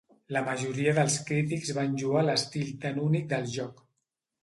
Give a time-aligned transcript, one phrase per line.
[0.35, 3.89] La majoria dels crítics van lloar l'estil tan únic del joc.